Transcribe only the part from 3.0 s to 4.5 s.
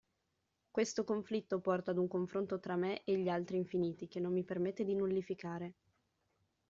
e gli altri infiniti che non mi